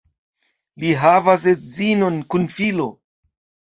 Li 0.85 0.95
havas 1.03 1.47
edzinon 1.53 2.21
kun 2.33 2.53
filo. 2.59 2.93